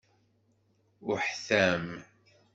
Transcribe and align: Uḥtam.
Uḥtam. 1.09 1.85